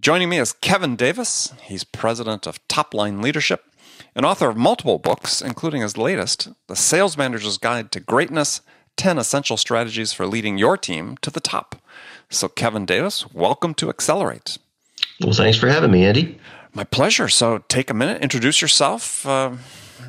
[0.00, 1.52] Joining me is Kevin Davis.
[1.62, 3.64] He's president of Topline Leadership
[4.14, 8.60] and author of multiple books, including his latest, The Sales Manager's Guide to Greatness
[8.98, 11.76] 10 Essential Strategies for Leading Your Team to the Top.
[12.28, 14.58] So, Kevin Davis, welcome to Accelerate.
[15.22, 16.38] Well, thanks for having me, Andy.
[16.74, 17.28] My pleasure.
[17.28, 19.26] So, take a minute, introduce yourself.
[19.26, 19.52] Uh,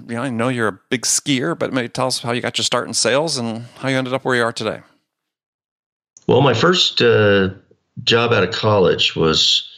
[0.08, 2.58] you know, I know you're a big skier, but maybe tell us how you got
[2.58, 4.82] your start in sales and how you ended up where you are today.
[6.28, 7.50] Well, my first uh,
[8.04, 9.70] job out of college was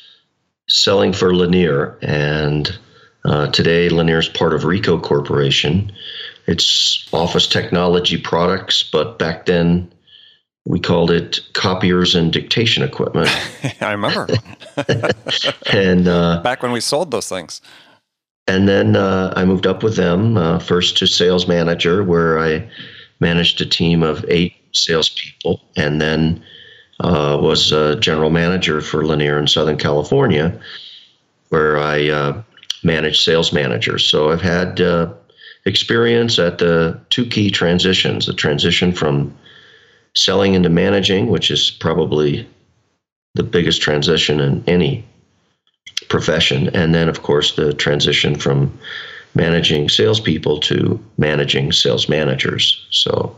[0.69, 2.77] selling for Lanier, and
[3.25, 5.91] uh, today, Lanier is part of Ricoh Corporation.
[6.47, 9.91] It's office technology products, but back then
[10.65, 13.29] we called it copiers and dictation equipment.
[13.81, 14.27] I remember.
[15.73, 17.61] and uh, back when we sold those things.
[18.47, 22.67] And then uh, I moved up with them uh, first to sales manager, where I
[23.19, 26.43] managed a team of eight salespeople, and then
[26.99, 30.59] uh, was a general manager for Lanier in Southern California,
[31.49, 32.41] where I uh,
[32.83, 34.05] managed sales managers.
[34.05, 35.13] So I've had uh,
[35.65, 39.35] experience at the two key transitions the transition from
[40.15, 42.47] selling into managing, which is probably
[43.35, 45.05] the biggest transition in any
[46.09, 48.77] profession, and then, of course, the transition from
[49.35, 52.85] managing salespeople to managing sales managers.
[52.89, 53.35] So,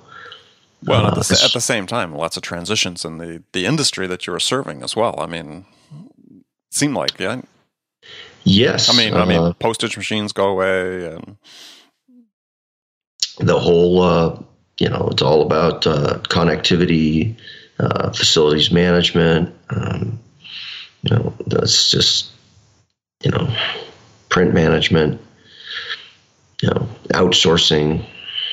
[0.86, 4.25] well, at, the, at the same time, lots of transitions in the, the industry that
[4.25, 5.19] you were serving as well.
[5.19, 5.66] I mean,
[6.72, 7.42] seemed like, yeah.
[8.44, 8.90] Yes.
[8.90, 11.38] I mean, I mean, uh, postage machines go away, and
[13.38, 14.40] the whole, uh,
[14.80, 17.36] you know, it's all about uh, connectivity,
[17.80, 19.53] uh, facilities management.
[19.70, 20.20] Um,
[21.03, 22.31] you know, that's just,
[23.24, 23.56] you know,
[24.30, 25.22] print management.
[26.64, 28.06] You know, outsourcing.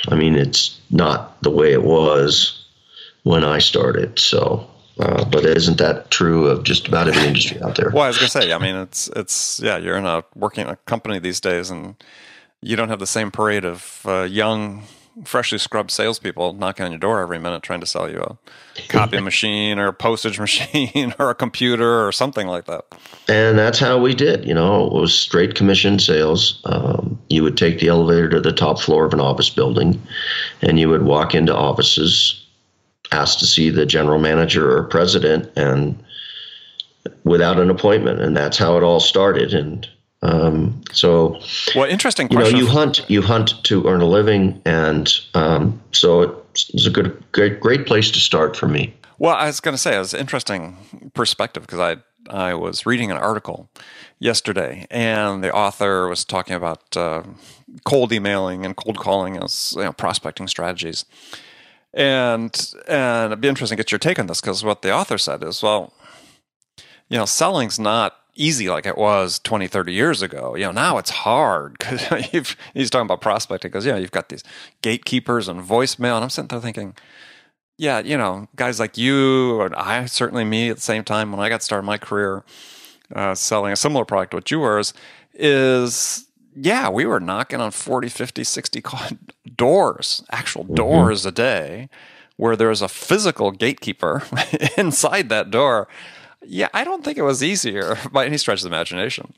[0.08, 2.64] I mean, it's not the way it was
[3.22, 4.18] when I started.
[4.18, 4.68] So
[4.98, 7.90] uh, but isn't that true of just about every industry out there?
[7.94, 10.74] well, I was to say, I mean, it's it's yeah, you're in a working a
[10.74, 11.94] company these days, and
[12.60, 14.84] you don't have the same parade of uh, young,
[15.24, 18.38] freshly scrubbed salespeople knocking on your door every minute trying to sell you a
[18.88, 22.84] copy machine or a postage machine or a computer or something like that.
[23.28, 24.44] And that's how we did.
[24.44, 26.60] You know, it was straight commission sales.
[26.64, 30.00] Um, you would take the elevator to the top floor of an office building,
[30.62, 32.44] and you would walk into offices
[33.12, 36.02] ask to see the general manager or president and
[37.24, 39.88] without an appointment and that's how it all started and
[40.22, 41.40] um, so
[41.74, 46.42] well interesting you know you hunt you hunt to earn a living and um, so
[46.52, 48.94] it's a good great great place to start for me.
[49.18, 50.76] Well i was going to say it was interesting
[51.14, 51.96] perspective because i
[52.30, 53.68] i was reading an article
[54.18, 57.22] yesterday and the author was talking about uh,
[57.84, 61.04] cold emailing and cold calling as you know, prospecting strategies.
[61.94, 65.18] And and it'd be interesting to get your take on this because what the author
[65.18, 65.92] said is, well,
[67.08, 70.54] you know, selling's not easy like it was 20, 30 years ago.
[70.54, 72.00] You know, now it's hard because
[72.74, 74.44] he's talking about prospecting because, yeah, you've got these
[74.80, 76.14] gatekeepers and voicemail.
[76.14, 76.94] And I'm sitting there thinking,
[77.76, 81.40] yeah, you know, guys like you and I, certainly me at the same time when
[81.40, 82.44] I got started my career
[83.14, 84.82] uh, selling a similar product with what you were,
[85.34, 88.82] is, yeah, we were knocking on 40, 50, 60
[89.56, 90.74] doors, actual mm-hmm.
[90.74, 91.28] doors mm-hmm.
[91.28, 91.88] a day,
[92.36, 94.22] where there was a physical gatekeeper
[94.76, 95.88] inside that door.
[96.44, 99.32] Yeah, I don't think it was easier by any stretch of the imagination.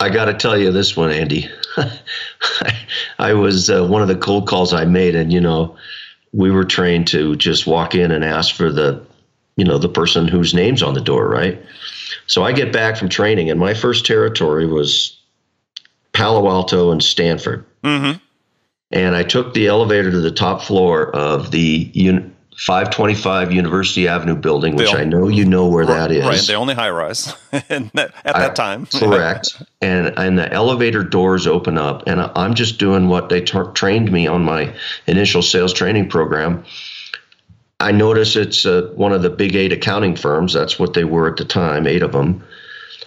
[0.00, 1.48] I got to tell you this one, Andy.
[3.18, 5.76] I was uh, one of the cold calls I made, and you know,
[6.32, 9.04] we were trained to just walk in and ask for the,
[9.56, 11.62] you know, the person whose name's on the door, right?
[12.26, 15.18] So I get back from training, and my first territory was
[16.12, 17.64] Palo Alto and Stanford.
[17.84, 18.18] Mm-hmm.
[18.92, 24.36] And I took the elevator to the top floor of the un- 525 University Avenue
[24.36, 26.26] building, which I know you know where that is.
[26.26, 28.84] Right, the only high rise at that I, time.
[28.92, 29.62] correct.
[29.80, 34.12] and and the elevator doors open up, and I'm just doing what they tra- trained
[34.12, 34.74] me on my
[35.06, 36.62] initial sales training program.
[37.80, 40.52] I notice it's uh, one of the big eight accounting firms.
[40.52, 42.44] That's what they were at the time, eight of them.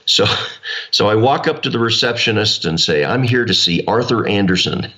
[0.06, 0.26] So,
[0.90, 4.92] so I walk up to the receptionist and say, "I'm here to see Arthur Andersen."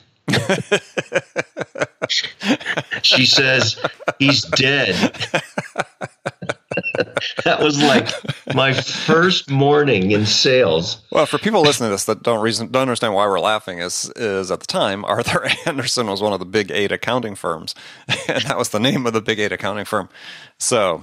[3.05, 3.77] She says
[4.19, 4.95] he's dead.
[7.43, 8.09] that was like
[8.55, 11.01] my first morning in sales.
[11.11, 14.11] Well, for people listening to this that don't reason don't understand why we're laughing is
[14.15, 17.75] is at the time Arthur Andersen was one of the big eight accounting firms,
[18.27, 20.09] and that was the name of the big eight accounting firm.
[20.57, 21.01] So,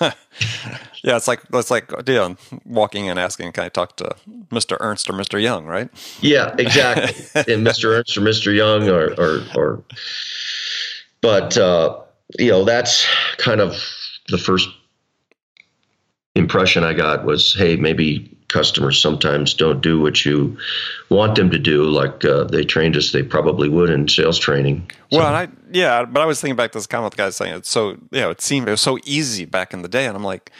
[0.00, 2.34] yeah, it's like it's like yeah,
[2.64, 4.14] walking and asking, "Can I talk to
[4.50, 5.88] Mister Ernst or Mister Young?" Right?
[6.20, 7.14] Yeah, exactly.
[7.52, 9.82] and Mister Ernst or Mister Young or or, or
[11.22, 11.98] but uh,
[12.38, 13.06] you know that's
[13.38, 13.82] kind of
[14.28, 14.68] the first
[16.34, 20.56] impression I got was, hey, maybe customers sometimes don't do what you
[21.08, 24.90] want them to do, like uh, they trained us they probably would in sales training.
[25.10, 25.18] So.
[25.18, 27.70] Well, I yeah, but I was thinking back to this comment the guy saying it's
[27.70, 30.24] so you know it seemed it was so easy back in the day, and I'm
[30.24, 30.50] like,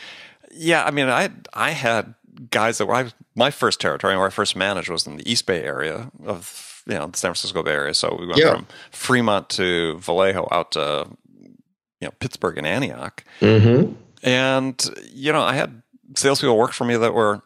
[0.51, 2.15] yeah, I mean, I I had
[2.51, 5.47] guys that were I, my first territory where I first managed was in the East
[5.47, 8.55] Bay area of you know the San Francisco Bay Area, so we went yeah.
[8.55, 11.07] from Fremont to Vallejo out to
[11.41, 13.25] you know Pittsburgh and Antioch.
[13.41, 13.93] Mm-hmm.
[14.23, 15.83] And, you know, I had
[16.17, 17.43] salespeople work for me that were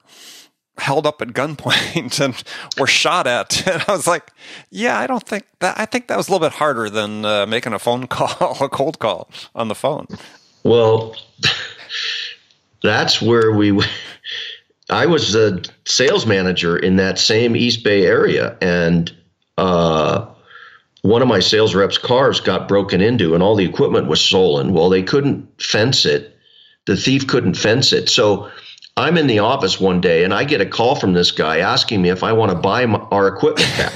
[0.78, 2.42] held up at gunpoint and
[2.78, 3.66] were shot at.
[3.72, 4.30] And I was like,
[4.70, 7.46] yeah, I don't think that, I think that was a little bit harder than uh,
[7.46, 10.06] making a phone call, a cold call on the phone.
[10.62, 11.16] Well,
[12.82, 13.80] that's where we,
[14.90, 18.56] I was a sales manager in that same East Bay area.
[18.60, 19.14] And,
[19.58, 20.26] uh,
[21.03, 24.73] one of my sales reps' cars got broken into and all the equipment was stolen.
[24.73, 26.37] Well, they couldn't fence it
[26.87, 28.08] the thief couldn't fence it.
[28.08, 28.50] So
[28.97, 32.00] I'm in the office one day and I get a call from this guy asking
[32.00, 33.93] me if I want to buy my, our equipment back.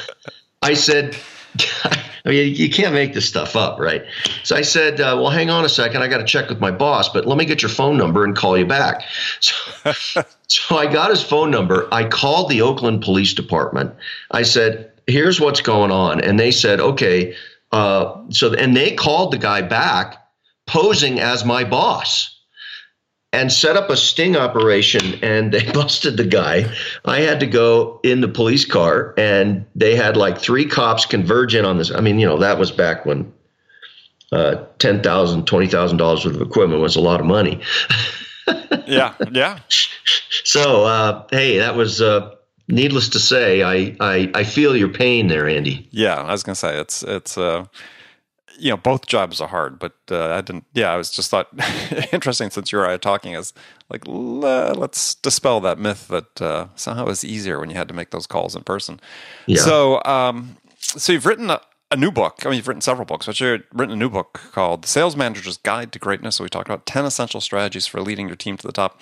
[0.62, 1.16] I said,
[2.24, 4.04] I mean, you can't make this stuff up, right?
[4.42, 6.02] So I said, uh, well, hang on a second.
[6.02, 8.34] I got to check with my boss, but let me get your phone number and
[8.34, 9.02] call you back.
[9.40, 9.92] So,
[10.48, 11.88] so I got his phone number.
[11.92, 13.94] I called the Oakland Police Department.
[14.32, 16.20] I said, here's what's going on.
[16.20, 17.34] And they said, okay.
[17.70, 20.16] Uh, so, and they called the guy back
[20.66, 22.35] posing as my boss
[23.36, 26.72] and set up a sting operation and they busted the guy.
[27.04, 31.54] I had to go in the police car and they had like three cops converge
[31.54, 31.90] in on this.
[31.90, 33.32] I mean, you know, that was back when
[34.32, 35.02] uh, $10,000,
[35.44, 37.60] $20,000 worth of equipment was a lot of money.
[38.86, 39.58] yeah, yeah.
[40.44, 42.34] So, uh, hey, that was uh,
[42.68, 43.62] needless to say.
[43.62, 45.88] I, I I feel your pain there, Andy.
[45.90, 47.66] Yeah, I was gonna say it's it's uh,
[48.58, 51.48] you know both jobs are hard but uh, i didn't yeah i was just thought
[52.12, 53.52] interesting since you were talking is
[53.90, 58.10] like let's dispel that myth that uh, somehow it's easier when you had to make
[58.10, 59.00] those calls in person.
[59.46, 59.60] Yeah.
[59.62, 61.60] so um, so you've written a,
[61.90, 62.42] a, new book.
[62.44, 65.16] I mean you've written several books but you've written a new book called the sales
[65.16, 66.36] manager's guide to greatness.
[66.36, 69.00] So we talked about 10 essential strategies for leading your team to the top.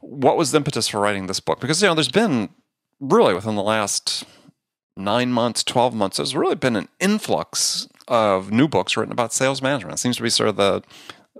[0.00, 1.60] What was the impetus for writing this book?
[1.60, 2.50] Because you know there's been
[3.00, 4.24] really within the last
[4.96, 9.62] nine months, 12 months, there's really been an influx of new books written about sales
[9.62, 9.94] management.
[9.94, 10.82] It seems to be sort of the,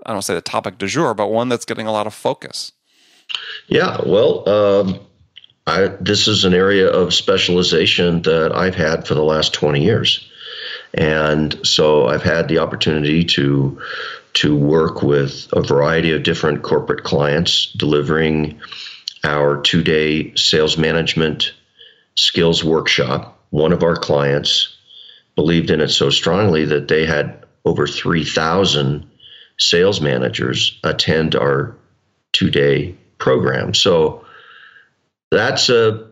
[0.05, 2.71] I don't say the topic du jour, but one that's getting a lot of focus.
[3.67, 4.99] Yeah, well, um,
[5.67, 10.27] I, this is an area of specialization that I've had for the last 20 years.
[10.93, 13.79] And so I've had the opportunity to
[14.33, 18.57] to work with a variety of different corporate clients delivering
[19.25, 21.53] our two-day sales management
[22.15, 23.37] skills workshop.
[23.49, 24.77] One of our clients
[25.35, 29.09] believed in it so strongly that they had over 3,000
[29.59, 31.75] sales managers attend our
[32.33, 33.73] two day program.
[33.73, 34.25] So
[35.29, 36.07] that's a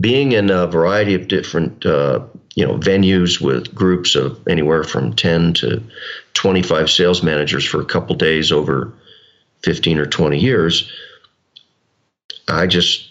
[0.00, 2.20] being in a variety of different uh,
[2.54, 5.82] you know venues with groups of anywhere from 10 to
[6.34, 8.92] 25 sales managers for a couple days over
[9.62, 10.90] 15 or 20 years
[12.48, 13.08] i just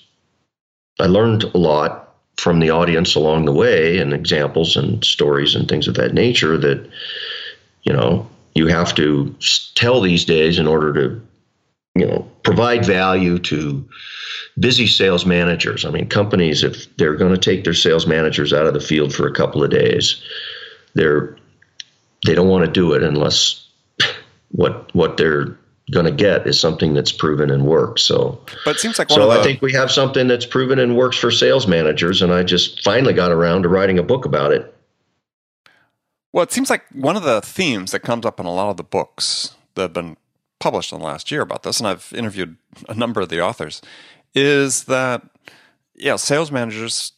[1.00, 5.67] i learned a lot from the audience along the way and examples and stories and
[5.67, 6.89] things of that nature that
[7.83, 9.33] you know you have to
[9.75, 11.21] tell these days in order to
[11.95, 13.87] you know, provide value to
[14.59, 15.85] busy sales managers.
[15.85, 19.13] I mean, companies, if they're going to take their sales managers out of the field
[19.13, 20.21] for a couple of days,
[20.95, 21.37] they're
[22.25, 23.67] they don't want to do it unless
[24.51, 25.57] what what they're
[25.91, 28.01] going to get is something that's proven and works.
[28.01, 30.95] So, but it seems like so the, I think we have something that's proven and
[30.95, 34.51] works for sales managers, and I just finally got around to writing a book about
[34.51, 34.73] it.
[36.31, 38.77] Well, it seems like one of the themes that comes up in a lot of
[38.77, 40.17] the books that have been
[40.59, 43.81] published in the last year about this, and I've interviewed a number of the authors,
[44.33, 45.23] is that
[45.95, 47.11] yeah, sales managers'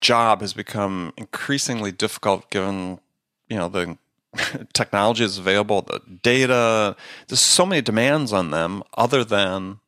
[0.00, 3.00] job has become increasingly difficult given
[3.48, 3.96] you know the
[4.72, 6.96] technology is available, the data.
[7.28, 9.80] There's so many demands on them other than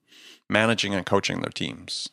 [0.49, 2.09] managing and coaching their teams.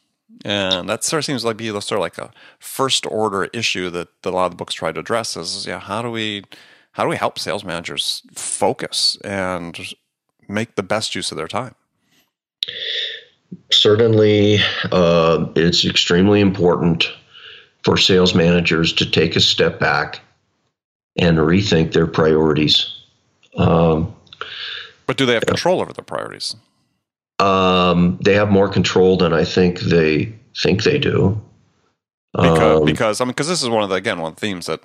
[0.46, 3.90] And that sort of seems like be the sort of like a first order issue
[3.92, 6.44] that, that a lot of the books try to address is yeah, how do we
[6.94, 9.94] how do we help sales managers focus and
[10.48, 11.76] make the best use of their time?
[13.72, 14.60] Certainly,
[14.92, 17.12] uh, it's extremely important
[17.84, 20.22] for sales managers to take a step back
[21.18, 22.92] and rethink their priorities.
[23.58, 24.16] Um,
[25.06, 26.56] but do they have control over their priorities?
[27.40, 31.42] Um, they have more control than I think they think they do.
[32.34, 34.42] Because, um, because I mean, because this is one of the again one of the
[34.42, 34.82] themes that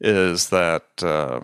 [0.00, 1.40] is that uh,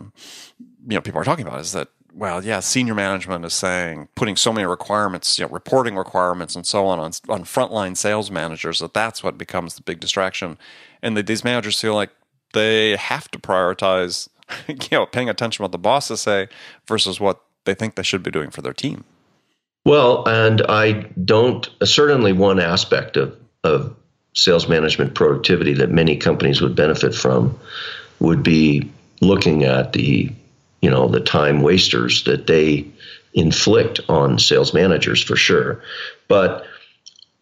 [0.58, 4.36] you know people are talking about is that well, yeah, senior management is saying putting
[4.36, 8.80] so many requirements, you know, reporting requirements and so on on, on frontline sales managers
[8.80, 10.58] that that's what becomes the big distraction,
[11.02, 12.10] and that these managers feel like
[12.52, 14.28] they have to prioritize,
[14.68, 16.48] you know, paying attention to what the bosses say
[16.86, 19.04] versus what they think they should be doing for their team.
[19.84, 20.92] Well, and I
[21.24, 23.94] don't certainly one aspect of of
[24.34, 27.58] sales management productivity that many companies would benefit from
[28.20, 28.90] would be
[29.20, 30.30] looking at the
[30.82, 32.86] you know the time wasters that they
[33.34, 35.80] inflict on sales managers for sure
[36.28, 36.66] but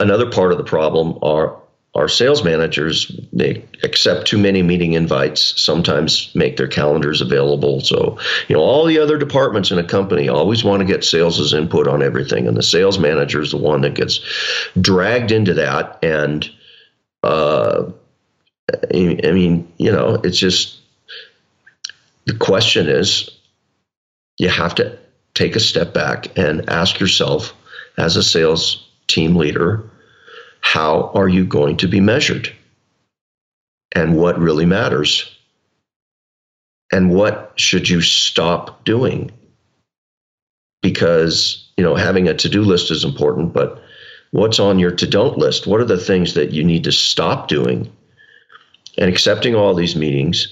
[0.01, 1.57] another part of the problem are
[1.99, 7.81] our sales managers they accept too many meeting invites sometimes make their calendars available.
[7.81, 11.53] So you know all the other departments in a company always want to get sales's
[11.53, 14.21] input on everything and the sales manager is the one that gets
[14.81, 15.99] dragged into that.
[16.03, 16.49] And
[17.25, 17.91] uh,
[18.95, 20.79] I mean you know it's just
[22.27, 23.29] the question is
[24.37, 24.97] you have to
[25.35, 27.53] take a step back and ask yourself
[27.97, 29.91] as a sales team leader
[30.61, 32.55] how are you going to be measured?
[33.93, 35.35] And what really matters?
[36.93, 39.31] And what should you stop doing?
[40.83, 43.83] Because, you know, having a to do list is important, but
[44.31, 45.67] what's on your to don't list?
[45.67, 47.91] What are the things that you need to stop doing?
[48.97, 50.49] And accepting all these meetings.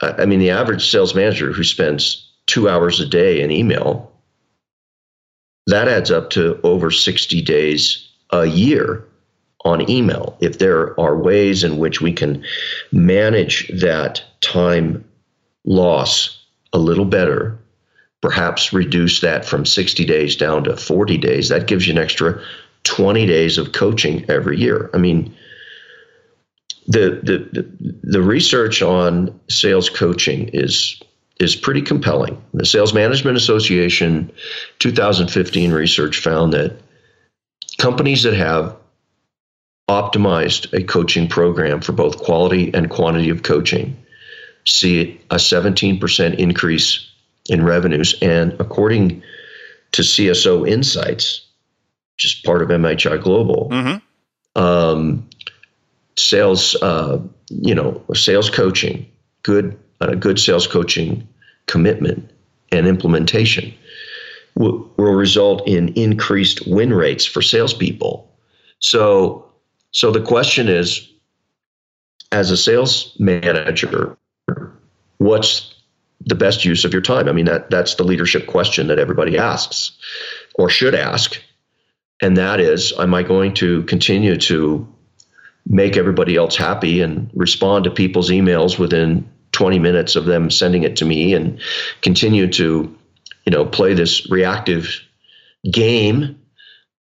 [0.00, 4.12] I mean, the average sales manager who spends two hours a day in email,
[5.66, 9.06] that adds up to over 60 days a year
[9.64, 10.36] on email.
[10.40, 12.44] If there are ways in which we can
[12.92, 15.04] manage that time
[15.64, 16.38] loss
[16.72, 17.58] a little better,
[18.20, 22.40] perhaps reduce that from 60 days down to 40 days, that gives you an extra
[22.84, 24.90] 20 days of coaching every year.
[24.92, 25.34] I mean,
[26.86, 27.66] the, the,
[28.02, 31.00] the research on sales coaching is
[31.40, 32.40] is pretty compelling.
[32.52, 34.30] The Sales Management Association
[34.78, 36.78] 2015 research found that
[37.78, 38.76] companies that have
[39.88, 43.96] optimized a coaching program for both quality and quantity of coaching
[44.66, 47.10] see a 17% increase
[47.50, 48.14] in revenues.
[48.22, 49.22] And according
[49.92, 51.46] to CSO Insights,
[52.16, 54.62] which is part of MHI Global, mm-hmm.
[54.62, 55.28] um,
[56.16, 59.06] sales, uh, you know, sales coaching,
[59.42, 61.28] good, uh, good sales coaching
[61.66, 62.30] commitment
[62.72, 63.74] and implementation
[64.54, 68.30] will, will result in increased win rates for salespeople.
[68.78, 69.50] So
[69.94, 71.08] so the question is,
[72.32, 74.18] as a sales manager,
[75.18, 75.72] what's
[76.20, 77.28] the best use of your time?
[77.28, 79.92] I mean, that that's the leadership question that everybody asks
[80.56, 81.40] or should ask.
[82.20, 84.86] And that is, am I going to continue to
[85.66, 90.82] make everybody else happy and respond to people's emails within 20 minutes of them sending
[90.82, 91.60] it to me and
[92.02, 92.98] continue to,
[93.46, 95.00] you know, play this reactive
[95.70, 96.36] game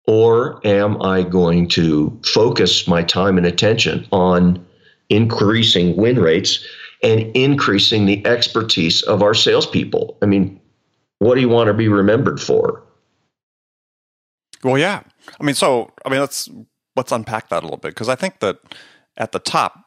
[0.07, 4.63] or am I going to focus my time and attention on
[5.09, 6.65] increasing win rates
[7.03, 10.17] and increasing the expertise of our salespeople?
[10.21, 10.59] I mean,
[11.19, 12.83] what do you want to be remembered for?
[14.63, 15.03] Well, yeah.
[15.39, 16.49] I mean, so I mean, let's
[16.95, 18.57] let's unpack that a little bit because I think that
[19.17, 19.85] at the top,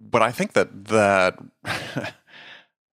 [0.00, 1.38] but I think that that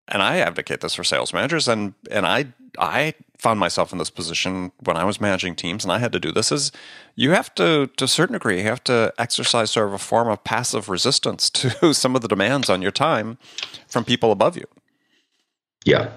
[0.09, 2.47] and I advocate this for sales managers, and and I
[2.79, 6.21] I found myself in this position when I was managing teams, and I had to
[6.21, 6.51] do this.
[6.51, 6.73] Is
[7.15, 10.29] you have to, to a certain degree, you have to exercise sort of a form
[10.29, 13.39] of passive resistance to some of the demands on your time
[13.87, 14.67] from people above you.
[15.85, 16.11] Yeah.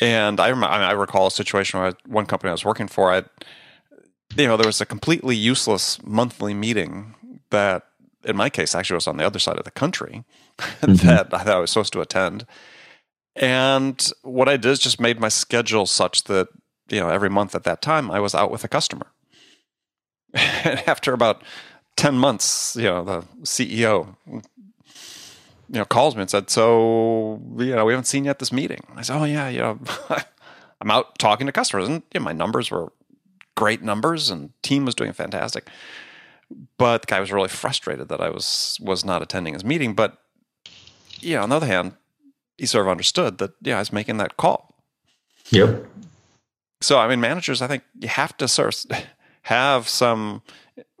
[0.00, 3.12] And I, I, I recall a situation where I, one company I was working for,
[3.12, 3.24] I,
[4.36, 7.14] you know, there was a completely useless monthly meeting
[7.50, 7.86] that,
[8.24, 10.24] in my case, actually was on the other side of the country
[10.58, 11.06] mm-hmm.
[11.06, 12.46] that I was supposed to attend.
[13.36, 16.48] And what I did is just made my schedule such that,
[16.88, 19.06] you know, every month at that time I was out with a customer.
[20.34, 21.42] and after about
[21.96, 24.42] 10 months, you know, the CEO, you
[25.68, 28.84] know, calls me and said, so, you know, we haven't seen yet this meeting.
[28.94, 29.78] I said, oh yeah, you know,
[30.80, 32.92] I'm out talking to customers and you know, my numbers were
[33.54, 35.68] great numbers and team was doing fantastic.
[36.76, 39.94] But the guy was really frustrated that I was, was not attending his meeting.
[39.94, 40.18] But,
[41.20, 41.94] yeah, on the other hand,
[42.58, 44.74] he sort of understood that yeah, I was making that call.
[45.50, 45.86] Yep.
[46.80, 49.04] So I mean, managers, I think you have to sort of
[49.42, 50.42] have some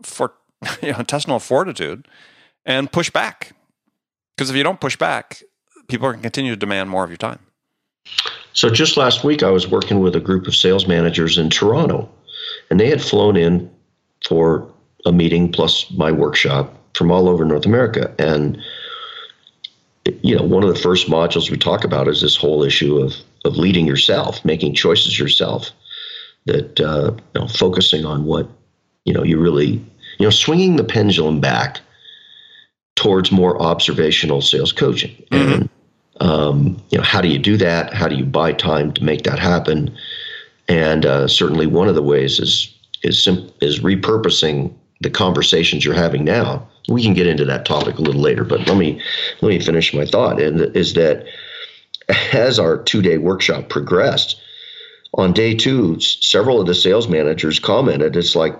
[0.02, 0.34] for
[0.82, 2.06] you know intestinal fortitude
[2.64, 3.52] and push back
[4.36, 5.42] because if you don't push back,
[5.88, 7.38] people are going to continue to demand more of your time.
[8.54, 12.08] So just last week, I was working with a group of sales managers in Toronto,
[12.70, 13.70] and they had flown in
[14.26, 14.68] for
[15.06, 18.60] a meeting plus my workshop from all over North America, and
[20.22, 23.14] you know, one of the first modules we talk about is this whole issue of
[23.44, 25.70] of leading yourself, making choices yourself,
[26.46, 28.48] that uh, you know, focusing on what
[29.04, 29.72] you know you really
[30.18, 31.80] you know swinging the pendulum back
[32.96, 35.10] towards more observational sales coaching.
[35.30, 35.52] Mm-hmm.
[35.52, 35.68] and
[36.20, 37.94] um, you know how do you do that?
[37.94, 39.96] How do you buy time to make that happen?
[40.68, 45.94] And uh, certainly one of the ways is is sim- is repurposing the conversations you're
[45.94, 49.00] having now we can get into that topic a little later, but let me
[49.40, 50.40] let me finish my thought.
[50.40, 51.26] And is that
[52.32, 54.40] as our two day workshop progressed,
[55.14, 58.58] on day two, several of the sales managers commented, "It's like,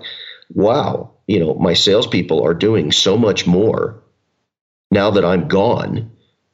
[0.53, 3.95] wow, you know, my salespeople are doing so much more
[4.91, 6.09] now that I'm gone."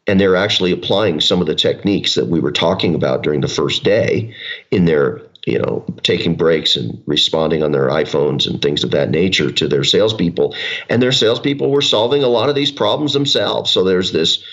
[0.07, 3.47] And they're actually applying some of the techniques that we were talking about during the
[3.47, 4.33] first day
[4.71, 9.09] in their you know, taking breaks and responding on their iPhones and things of that
[9.09, 10.55] nature to their salespeople.
[10.89, 13.71] And their salespeople were solving a lot of these problems themselves.
[13.71, 14.43] So there's this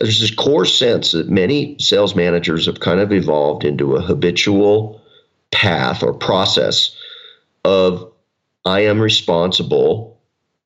[0.00, 5.00] there's this core sense that many sales managers have kind of evolved into a habitual
[5.52, 6.94] path or process
[7.64, 8.12] of
[8.66, 10.20] I am responsible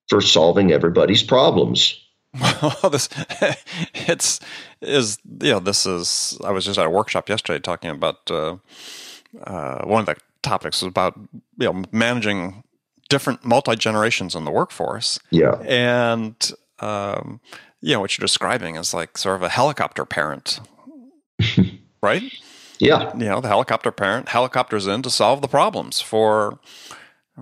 [0.09, 1.97] for solving everybody's problems.
[2.63, 3.09] Well, this
[3.95, 4.39] it's
[4.81, 8.57] is you know this is I was just at a workshop yesterday talking about uh,
[9.43, 11.19] uh, one of the topics was about
[11.59, 12.63] you know managing
[13.09, 15.19] different multi generations in the workforce.
[15.31, 17.41] Yeah, and um,
[17.81, 20.61] you know what you're describing is like sort of a helicopter parent,
[22.03, 22.23] right?
[22.79, 26.59] Yeah, you know the helicopter parent helicopters in to solve the problems for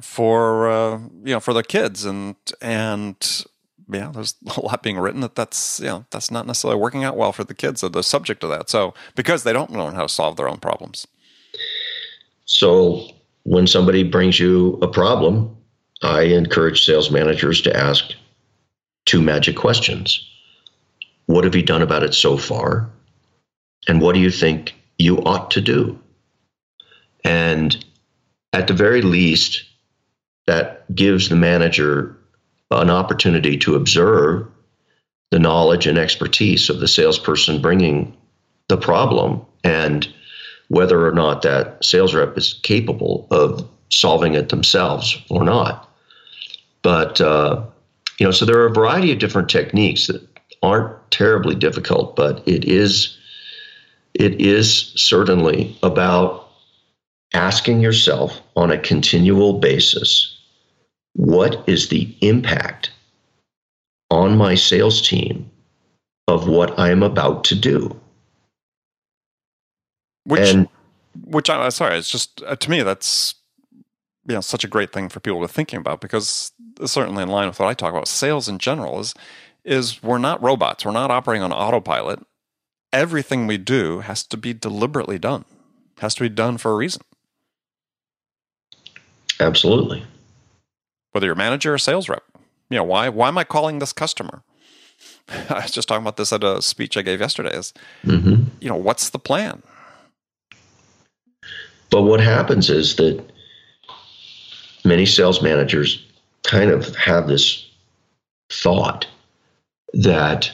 [0.01, 3.45] for uh, you know for the kids and and
[3.91, 7.17] yeah, there's a lot being written that that's you know that's not necessarily working out
[7.17, 8.69] well for the kids that the subject of that.
[8.69, 11.07] So because they don't know how to solve their own problems.
[12.49, 13.07] So
[13.45, 15.55] when somebody brings you a problem,
[16.03, 18.13] I encourage sales managers to ask
[19.05, 20.27] two magic questions.
[21.27, 22.89] What have you done about it so far?
[23.87, 25.99] And what do you think you ought to do?
[27.23, 27.85] And
[28.55, 29.65] at the very least,
[30.47, 32.17] that gives the manager
[32.71, 34.47] an opportunity to observe
[35.31, 38.17] the knowledge and expertise of the salesperson bringing
[38.69, 40.09] the problem and
[40.69, 45.89] whether or not that sales rep is capable of solving it themselves or not.
[46.83, 47.63] But uh,
[48.19, 50.23] you know, so there are a variety of different techniques that
[50.63, 53.17] aren't terribly difficult, but it is
[54.15, 56.49] it is certainly about
[57.35, 60.35] asking yourself on a continual basis
[61.15, 62.91] what is the impact
[64.11, 65.51] on my sales team
[66.27, 67.99] of what I am about to do?
[70.29, 70.69] Which, and,
[71.25, 73.35] which I'm sorry, it's just uh, to me that's
[74.27, 76.53] you know such a great thing for people to thinking about because
[76.85, 79.15] certainly in line with what I talk about, sales in general is
[79.65, 80.85] is we're not robots.
[80.85, 82.21] We're not operating on autopilot.
[82.93, 85.45] Everything we do has to be deliberately done.
[85.99, 87.03] Has to be done for a reason.
[89.41, 90.05] Absolutely.
[91.13, 92.23] Whether you're a manager or sales rep,
[92.71, 93.09] you know why?
[93.09, 94.43] Why am I calling this customer?
[95.49, 97.55] I was just talking about this at a speech I gave yesterday.
[97.55, 97.73] Is
[98.05, 98.45] mm-hmm.
[98.61, 99.63] you know what's the plan?
[101.91, 103.23] But what happens is that
[104.85, 106.05] many sales managers
[106.45, 107.69] kind of have this
[108.51, 109.07] thought
[109.93, 110.51] that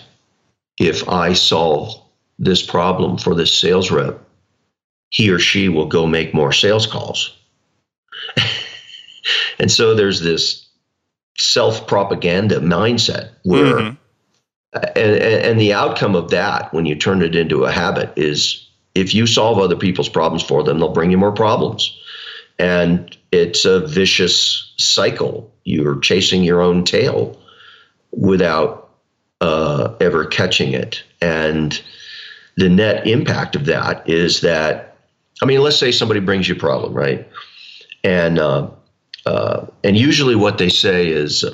[0.78, 2.00] if I solve
[2.38, 4.20] this problem for this sales rep,
[5.10, 7.36] he or she will go make more sales calls.
[9.58, 10.66] and so there's this
[11.38, 14.84] self propaganda mindset where, mm-hmm.
[14.96, 18.63] and, and the outcome of that, when you turn it into a habit, is
[18.94, 21.98] if you solve other people's problems for them, they'll bring you more problems.
[22.58, 25.52] And it's a vicious cycle.
[25.64, 27.40] You're chasing your own tail
[28.12, 28.90] without
[29.40, 31.02] uh, ever catching it.
[31.20, 31.80] And
[32.56, 34.96] the net impact of that is that,
[35.42, 37.28] I mean, let's say somebody brings you a problem, right?
[38.04, 38.70] And uh,
[39.26, 41.44] uh, and usually what they say is,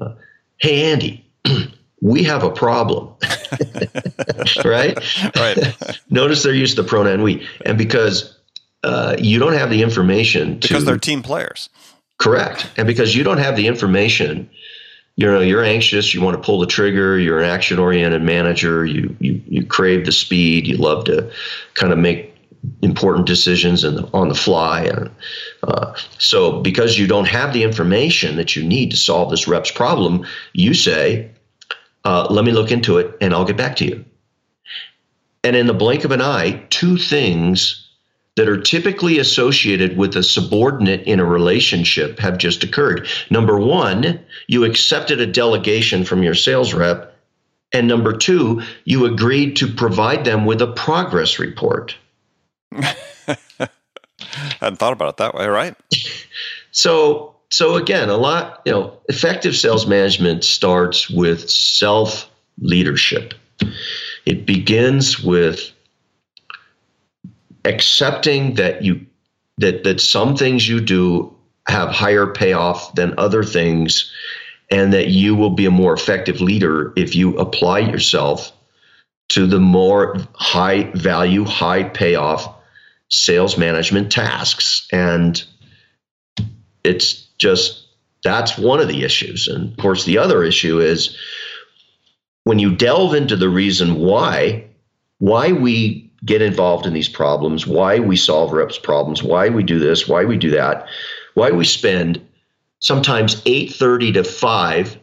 [0.00, 0.12] uh,
[0.58, 1.24] "Hey, Andy,
[2.00, 3.12] we have a problem."
[4.64, 4.98] right?
[5.36, 6.00] Right.
[6.10, 8.36] Notice they're used the pronoun we, and because
[8.84, 11.68] uh, you don't have the information to, because they're team players.
[12.18, 14.48] Correct, and because you don't have the information
[15.16, 18.84] you know you're anxious you want to pull the trigger you're an action oriented manager
[18.84, 21.30] you, you you crave the speed you love to
[21.74, 22.34] kind of make
[22.82, 25.10] important decisions the, on the fly and
[25.64, 29.70] uh, so because you don't have the information that you need to solve this rep's
[29.70, 31.30] problem you say
[32.06, 34.04] uh, let me look into it and i'll get back to you
[35.44, 37.86] and in the blink of an eye two things
[38.36, 43.08] that are typically associated with a subordinate in a relationship have just occurred.
[43.30, 47.14] Number one, you accepted a delegation from your sales rep.
[47.72, 51.96] And number two, you agreed to provide them with a progress report.
[52.72, 52.94] I
[54.60, 55.74] hadn't thought about it that way, right?
[56.70, 62.28] so, so again, a lot, you know, effective sales management starts with self
[62.58, 63.34] leadership.
[64.24, 65.70] It begins with
[67.64, 69.04] accepting that you
[69.58, 71.34] that that some things you do
[71.68, 74.12] have higher payoff than other things
[74.70, 78.52] and that you will be a more effective leader if you apply yourself
[79.28, 82.54] to the more high value high payoff
[83.08, 85.44] sales management tasks and
[86.84, 87.86] it's just
[88.22, 91.16] that's one of the issues and of course the other issue is
[92.44, 94.64] when you delve into the reason why
[95.18, 99.78] why we get involved in these problems, why we solve reps problems, why we do
[99.78, 100.86] this, why we do that,
[101.34, 102.20] why we spend
[102.80, 104.98] sometimes 8:30 to 5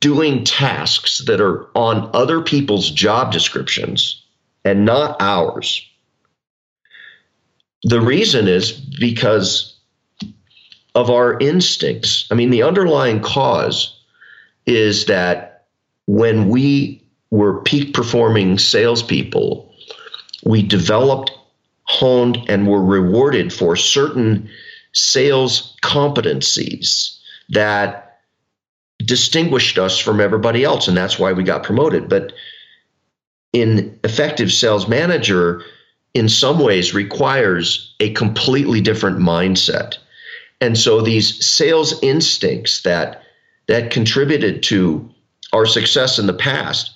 [0.00, 4.22] doing tasks that are on other people's job descriptions
[4.64, 5.86] and not ours.
[7.82, 9.73] The reason is because
[10.94, 12.26] of our instincts.
[12.30, 13.98] I mean, the underlying cause
[14.66, 15.64] is that
[16.06, 19.72] when we were peak performing salespeople,
[20.44, 21.32] we developed,
[21.84, 24.48] honed, and were rewarded for certain
[24.92, 28.20] sales competencies that
[28.98, 30.86] distinguished us from everybody else.
[30.86, 32.08] And that's why we got promoted.
[32.08, 32.32] But
[33.52, 35.62] in effective sales manager,
[36.14, 39.98] in some ways, requires a completely different mindset.
[40.64, 43.20] And so these sales instincts that
[43.66, 45.06] that contributed to
[45.52, 46.90] our success in the past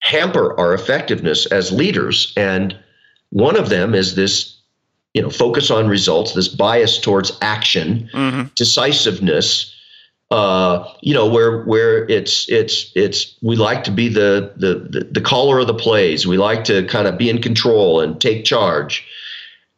[0.00, 2.34] hamper our effectiveness as leaders.
[2.36, 2.78] And
[3.30, 4.58] one of them is this,
[5.14, 8.48] you know, focus on results, this bias towards action, mm-hmm.
[8.54, 9.72] decisiveness.
[10.30, 15.04] Uh, you know, where where it's it's it's we like to be the, the the
[15.12, 16.26] the caller of the plays.
[16.26, 19.06] We like to kind of be in control and take charge.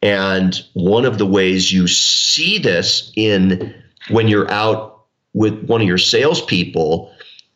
[0.03, 3.75] And one of the ways you see this in
[4.11, 7.13] when you're out with one of your salespeople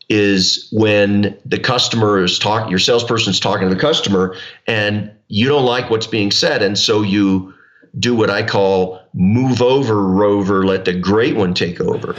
[0.08, 5.48] is when the customer is talking, your salesperson is talking to the customer, and you
[5.48, 7.54] don't like what's being said, and so you
[7.98, 12.16] do what I call move over, Rover, let the great one take over.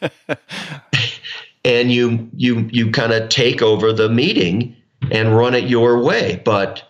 [1.64, 4.76] and you you you kind of take over the meeting
[5.10, 6.40] and run it your way.
[6.44, 6.82] But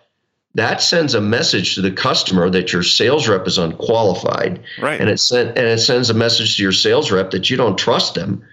[0.54, 4.62] that sends a message to the customer that your sales rep is unqualified.
[4.80, 5.00] Right.
[5.00, 7.78] And it sent and it sends a message to your sales rep that you don't
[7.78, 8.44] trust them.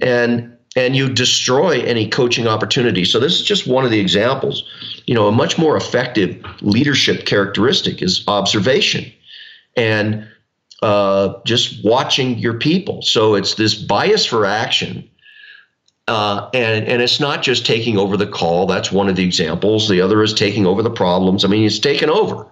[0.00, 3.04] And and you destroy any coaching opportunity.
[3.04, 4.64] So this is just one of the examples.
[5.06, 9.10] You know, a much more effective leadership characteristic is observation
[9.74, 10.28] and
[10.82, 13.00] uh, just watching your people.
[13.02, 15.08] So it's this bias for action.
[16.08, 18.66] Uh, and and it's not just taking over the call.
[18.66, 19.88] That's one of the examples.
[19.88, 21.44] The other is taking over the problems.
[21.44, 22.46] I mean, it's taken over.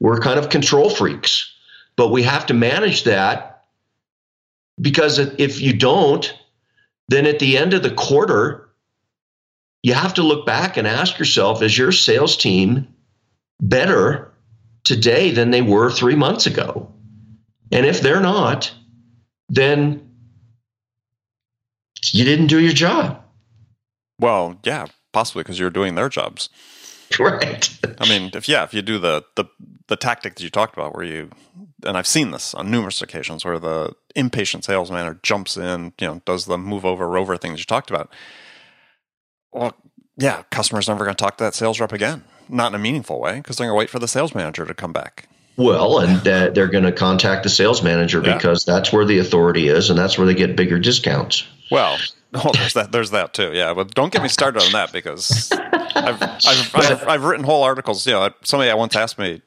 [0.00, 1.50] We're kind of control freaks,
[1.96, 3.64] but we have to manage that
[4.80, 6.34] because if you don't,
[7.08, 8.68] then at the end of the quarter,
[9.82, 12.86] you have to look back and ask yourself is your sales team
[13.60, 14.30] better
[14.84, 16.92] today than they were three months ago?
[17.72, 18.72] And if they're not,
[19.48, 20.09] then
[22.14, 23.22] you didn't do your job.
[24.18, 26.48] Well, yeah, possibly because you're doing their jobs.
[27.18, 27.76] Right.
[27.98, 29.46] I mean, if yeah, if you do the the
[29.88, 31.30] the tactic that you talked about, where you
[31.84, 36.06] and I've seen this on numerous occasions, where the impatient sales manager jumps in, you
[36.06, 38.12] know, does the move over rover things you talked about.
[39.52, 39.74] Well,
[40.16, 43.20] yeah, customer's never going to talk to that sales rep again, not in a meaningful
[43.20, 45.28] way, because they're going to wait for the sales manager to come back.
[45.62, 48.34] Well, and uh, they're going to contact the sales manager Yeah.
[48.36, 51.44] because that's where the authority is, and that's where they get bigger discounts.
[51.70, 51.98] Well,
[52.34, 52.92] oh, there's that.
[52.92, 53.52] There's that too.
[53.52, 57.62] Yeah, but don't get me started on that because I've I've, I've, I've written whole
[57.62, 58.06] articles.
[58.06, 59.42] You know, somebody once asked me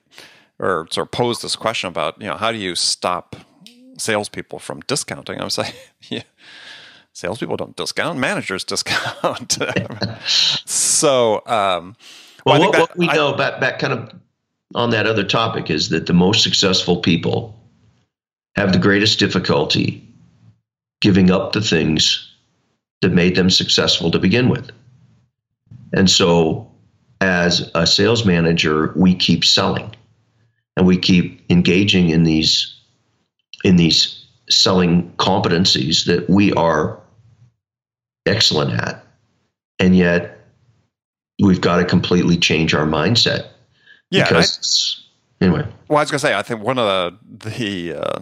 [0.59, 3.35] or sort of posed this question about you know how do you stop
[3.97, 5.41] salespeople from discounting?
[5.41, 5.73] I was like,
[6.09, 6.23] yeah,
[7.11, 9.57] salespeople don't discount, managers discount.
[10.25, 11.95] so, um,
[12.45, 14.11] Well, I what, that- what we I- know back, back kind of
[14.75, 17.55] on that other topic is that the most successful people
[18.55, 20.07] have the greatest difficulty
[21.01, 22.31] giving up the things
[23.01, 24.71] that made them successful to begin with.
[25.93, 26.69] And so,
[27.21, 29.93] as a sales manager, we keep selling
[30.75, 32.75] and we keep engaging in these
[33.63, 36.99] in these selling competencies that we are
[38.25, 39.05] excellent at.
[39.79, 40.39] And yet
[41.41, 43.52] we've got to completely change our mindset
[44.13, 44.45] yeah, and I-
[45.41, 48.19] anyway Well, I was gonna say, I think one of the the uh,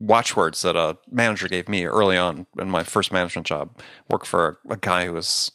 [0.00, 4.60] watchwords that a manager gave me early on in my first management job, worked for
[4.68, 5.52] a, a guy who was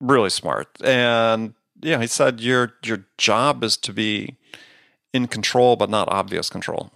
[0.00, 4.36] really smart, and yeah, he said your your job is to be
[5.12, 6.90] in control, but not obvious control.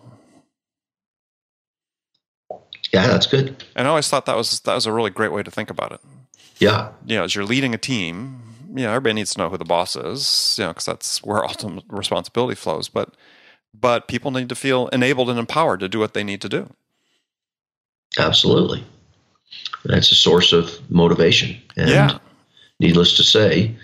[2.92, 5.42] yeah that's good And I always thought that was that was a really great way
[5.42, 6.00] to think about it.
[6.58, 8.42] yeah You know, as you're leading a team,
[8.74, 11.44] you know, everybody needs to know who the boss is, you know, because that's where
[11.52, 12.88] ultimate responsibility flows.
[12.88, 13.14] But
[13.74, 16.68] but people need to feel enabled and empowered to do what they need to do.
[18.18, 18.84] absolutely
[19.86, 22.18] that's a source of motivation and Yeah.
[22.78, 23.74] needless to say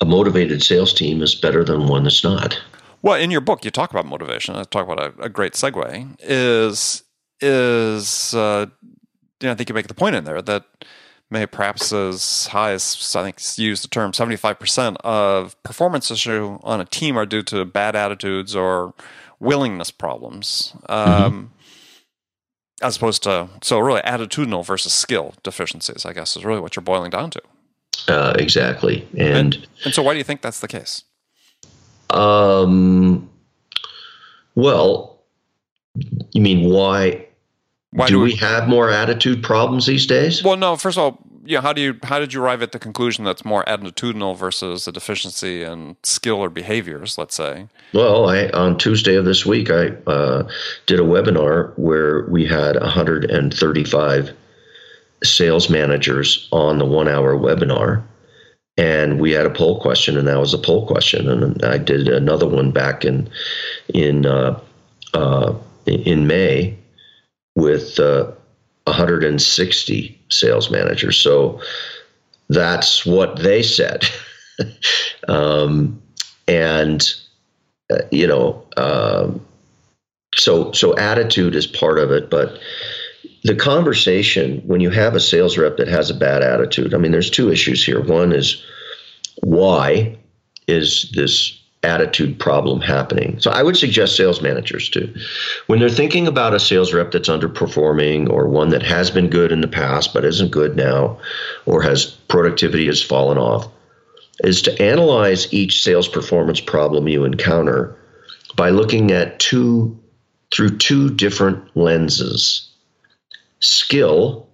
[0.00, 2.60] a motivated sales team is better than one that's not
[3.02, 4.56] Well, in your book, you talk about motivation.
[4.56, 6.16] I talk about a, a great segue.
[6.20, 7.02] Is
[7.40, 8.66] is uh,
[9.40, 10.64] you know, I think you make the point in there that
[11.30, 16.10] may perhaps as high as I think used the term seventy five percent of performance
[16.10, 18.94] issue on a team are due to bad attitudes or
[19.38, 21.52] willingness problems, um,
[22.82, 26.04] as opposed to so really attitudinal versus skill deficiencies.
[26.04, 27.42] I guess is really what you're boiling down to.
[28.08, 31.04] uh, exactly and And so, why do you think that's the case?
[32.10, 33.30] um
[34.56, 35.22] well
[36.32, 37.26] you mean why,
[37.92, 40.76] Why do we have more attitude problems these days Well, no.
[40.76, 43.24] First of all, you know, how do you how did you arrive at the conclusion
[43.24, 47.18] that's more attitudinal versus a deficiency in skill or behaviors?
[47.18, 47.66] Let's say.
[47.92, 50.48] Well, I on Tuesday of this week, I uh,
[50.86, 54.36] did a webinar where we had 135
[55.22, 58.02] sales managers on the one-hour webinar,
[58.76, 61.28] and we had a poll question, and that was a poll question.
[61.28, 63.28] And I did another one back in
[63.92, 64.60] in uh,
[65.14, 65.54] uh,
[65.86, 66.76] in May
[67.56, 68.30] with uh,
[68.84, 71.16] 160 sales managers.
[71.16, 71.60] So
[72.48, 74.04] that's what they said.
[75.28, 76.00] um,
[76.48, 77.14] and
[77.90, 79.44] uh, you know, um,
[80.34, 82.58] so so attitude is part of it, but
[83.44, 87.12] the conversation when you have a sales rep that has a bad attitude, I mean,
[87.12, 88.00] there's two issues here.
[88.00, 88.62] One is
[89.42, 90.16] why
[90.66, 93.38] is this attitude problem happening?
[93.40, 95.12] So I would suggest sales managers too,
[95.66, 99.52] when they're thinking about a sales rep that's underperforming or one that has been good
[99.52, 101.18] in the past but isn't good now,
[101.66, 103.66] or has productivity has fallen off
[104.44, 107.96] is to analyze each sales performance problem you encounter
[108.56, 109.98] by looking at two
[110.50, 112.70] through two different lenses
[113.60, 114.48] skill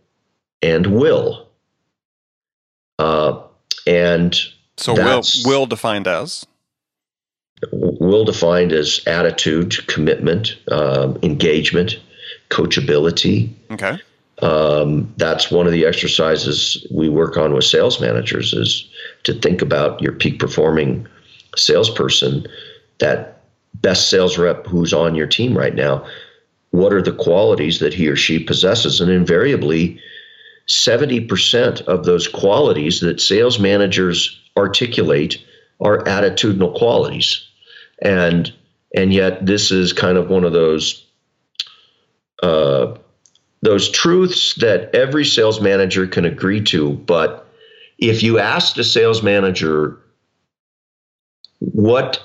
[0.62, 1.48] and will.
[2.98, 3.40] Uh,
[3.86, 4.36] and
[4.76, 6.46] So will will defined as
[7.72, 11.98] will defined as attitude commitment um, engagement
[12.50, 13.50] coachability.
[13.70, 13.98] Okay.
[14.42, 18.88] um, that's one of the exercises we work on with sales managers is
[19.24, 21.06] to think about your peak performing
[21.56, 22.46] salesperson
[22.98, 23.40] that
[23.76, 26.06] best sales rep who's on your team right now.
[26.70, 29.00] What are the qualities that he or she possesses?
[29.00, 29.98] And invariably
[30.68, 35.42] 70% of those qualities that sales managers articulate
[35.80, 37.45] are attitudinal qualities
[38.02, 38.52] and
[38.94, 41.06] and yet this is kind of one of those
[42.42, 42.96] uh,
[43.62, 46.92] those truths that every sales manager can agree to.
[46.92, 47.46] But
[47.98, 49.98] if you ask the sales manager,
[51.58, 52.22] what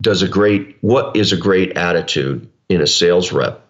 [0.00, 3.64] does a great, what is a great attitude in a sales rep?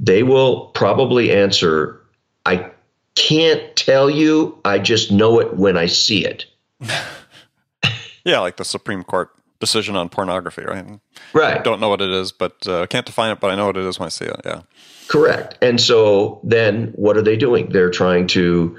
[0.00, 2.00] They will probably answer,
[2.44, 2.70] I
[3.14, 6.46] can't tell you, I just know it when I see it.
[8.24, 11.00] yeah, like the Supreme Court decision on pornography, right?
[11.32, 11.58] Right.
[11.58, 13.76] I don't know what it is, but uh, can't define it, but I know what
[13.76, 14.40] it is when I see it.
[14.44, 14.62] Yeah.
[15.08, 15.58] Correct.
[15.62, 17.68] And so then what are they doing?
[17.68, 18.76] They're trying to,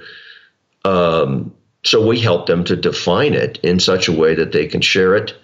[0.84, 4.82] um, so we help them to define it in such a way that they can
[4.82, 5.36] share it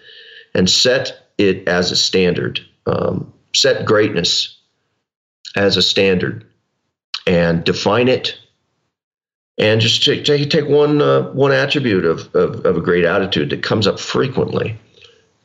[0.53, 4.57] and set it as a standard, um, set greatness
[5.55, 6.45] as a standard
[7.27, 8.37] and define it.
[9.57, 13.51] And just take, take, take one, uh, one attribute of, of, of a great attitude
[13.51, 14.75] that comes up frequently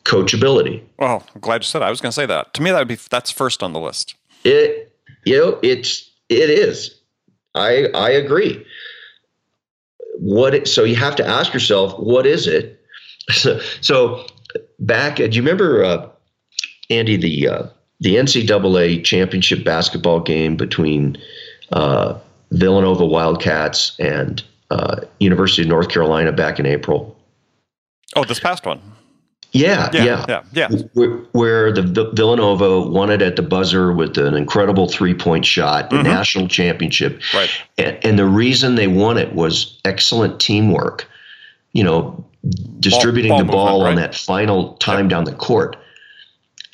[0.07, 0.83] coachability.
[0.99, 1.83] Well, I'm glad you said.
[1.83, 1.87] It.
[1.87, 2.55] I was going to say that.
[2.55, 4.15] To me, that would be that's first on the list.
[4.45, 4.93] It
[5.25, 6.99] you know it's it is.
[7.55, 8.65] I I agree.
[10.19, 12.73] What it, so you have to ask yourself what is it?
[13.29, 14.25] So, so
[14.79, 16.09] back, do you remember uh,
[16.91, 17.67] Andy the uh,
[17.99, 21.19] the NCAA championship basketball game between
[21.73, 22.17] uh,
[22.53, 27.17] Villanova Wildcats and uh, University of North Carolina back in April?
[28.15, 28.81] Oh, this past one.
[29.57, 30.69] Yeah, Yeah, yeah, yeah.
[30.95, 35.91] Where, where the, Villanova won it at the buzzer with an incredible three point shot,
[35.91, 37.21] the national championship.
[37.21, 37.37] Mm-hmm.
[37.37, 37.51] Right.
[37.79, 41.09] And, and the reason they won it was excellent teamwork.
[41.73, 42.25] You know,
[42.81, 44.13] distributing ball the ball movement, on right.
[44.13, 45.77] that final time down the court.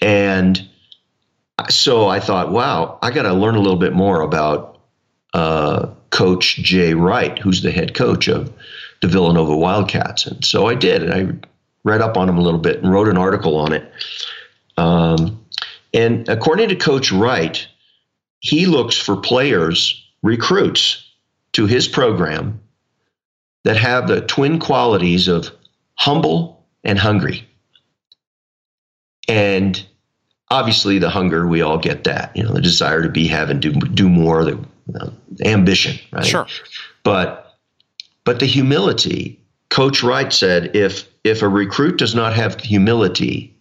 [0.01, 0.68] And
[1.71, 4.81] so I thought, wow, I got to learn a little bit more about
[5.35, 8.53] uh, Coach Jay Wright, who's the head coach of
[9.01, 10.27] the Villanova Wildcats.
[10.27, 11.49] And so I did, and I
[11.85, 13.90] read up on him a little bit and wrote an article on it.
[14.77, 15.45] Um,
[15.95, 17.66] and according to Coach Wright,
[18.40, 21.09] he looks for players, recruits
[21.53, 22.61] to his program
[23.64, 25.51] that have the twin qualities of
[25.95, 27.47] humble and hungry.
[29.29, 29.85] And
[30.51, 33.61] obviously, the hunger, we all get that, you know, the desire to be, have, and
[33.61, 35.12] do, do more, the, the
[35.45, 36.25] ambition, right?
[36.25, 36.47] Sure.
[37.05, 37.59] But,
[38.25, 43.56] but the humility, Coach Wright said, if if a recruit does not have humility,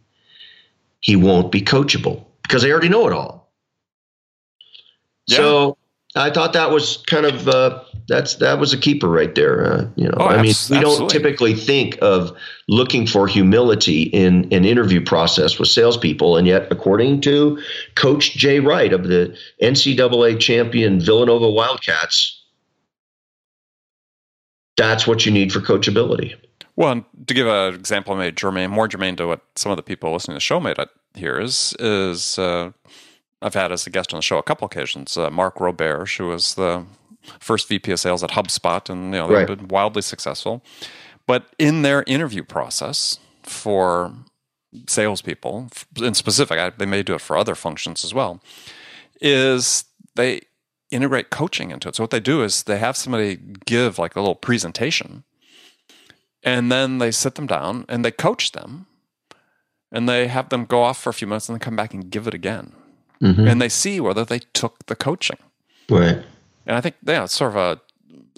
[0.99, 3.51] he won't be coachable because they already know it all.
[5.27, 5.37] Yeah.
[5.37, 5.77] So
[6.15, 9.73] I thought that was kind of uh, that's that was a keeper right there.
[9.73, 11.17] Uh, you know, Oh, I mean, abs- we don't absolutely.
[11.19, 12.35] typically think of
[12.67, 17.61] looking for humility in an interview process with salespeople, and yet, according to
[17.95, 22.41] Coach Jay Wright of the NCAA champion Villanova Wildcats,
[24.75, 26.35] that's what you need for coachability.
[26.75, 30.11] Well, to give an example, made germane, more germane to what some of the people
[30.13, 32.71] listening to the show made it here is is uh,
[33.41, 35.17] I've had as a guest on the show a couple occasions.
[35.17, 36.85] Uh, Mark Roberge, who was the
[37.39, 39.57] first VP of sales at HubSpot, and you know they've Right.
[39.57, 40.63] been wildly successful.
[41.27, 44.13] But in their interview process for
[44.87, 48.41] salespeople, in specific, I, they may do it for other functions as well,
[49.19, 49.83] is
[50.15, 50.41] they
[50.89, 51.95] integrate coaching into it.
[51.95, 55.23] So what they do is they have somebody give like a little presentation
[56.43, 58.87] and then they sit them down and they coach them
[59.91, 62.09] and they have them go off for a few minutes and then come back and
[62.09, 62.73] give it again
[63.21, 63.49] Mhm.
[63.49, 65.37] and they see whether they took the coaching
[65.89, 66.23] Right.
[66.65, 67.81] and i think yeah it's sort of a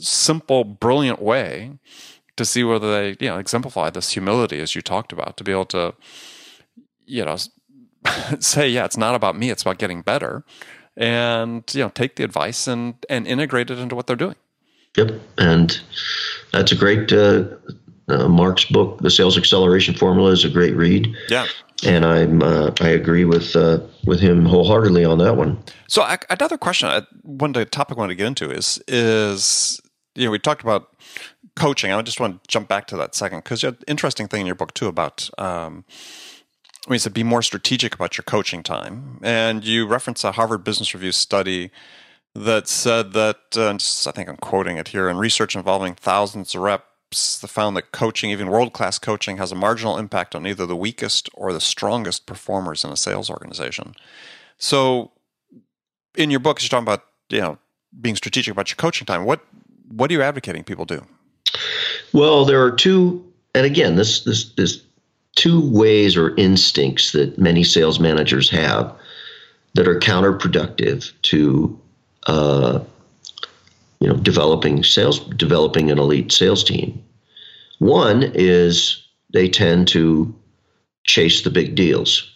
[0.01, 1.77] simple brilliant way
[2.35, 5.51] to see whether they you know exemplify this humility as you talked about to be
[5.51, 5.93] able to
[7.05, 7.37] you know
[8.39, 10.43] say yeah it's not about me it's about getting better
[10.97, 14.35] and you know take the advice and and integrate it into what they're doing
[14.97, 15.79] Yep, and
[16.51, 17.11] that's a great.
[17.11, 17.45] Uh,
[18.07, 21.47] uh, Mark's book, The Sales Acceleration Formula, is a great read, yeah
[21.85, 25.61] and I'm uh, I agree with uh, with him wholeheartedly on that one.
[25.87, 29.81] So I, another question, I, one the topic I want to get into is is
[30.15, 30.95] you know we talked about
[31.55, 31.91] coaching.
[31.91, 34.41] I just want to jump back to that second because you had an interesting thing
[34.41, 35.85] in your book too about um,
[36.87, 40.63] when you said be more strategic about your coaching time, and you reference a Harvard
[40.63, 41.71] Business Review study
[42.35, 46.61] that said that uh, I think I'm quoting it here in research involving thousands of
[46.61, 50.65] reps, they found that coaching, even world class coaching, has a marginal impact on either
[50.65, 53.95] the weakest or the strongest performers in a sales organization.
[54.57, 55.11] So
[56.15, 57.57] in your book, you're talking about you know
[57.99, 59.25] being strategic about your coaching time.
[59.25, 59.41] What
[59.89, 61.05] what are you advocating people do?
[62.13, 63.23] Well, there are two,
[63.55, 64.81] and again, this this this
[65.35, 68.93] two ways or instincts that many sales managers have
[69.73, 71.79] that are counterproductive to
[72.27, 72.79] uh,
[74.03, 77.01] you know developing sales developing an elite sales team.
[77.79, 79.01] One is
[79.31, 80.35] they tend to
[81.05, 82.29] chase the big deals.